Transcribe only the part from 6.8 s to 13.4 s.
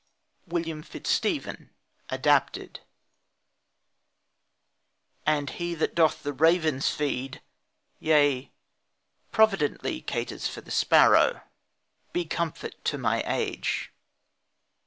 feed, Yea, providently caters for the sparrow, Be comfort to my